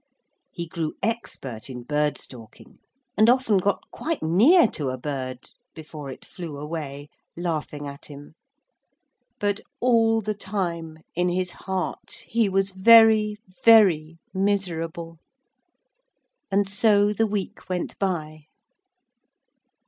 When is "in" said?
1.69-1.83, 11.13-11.29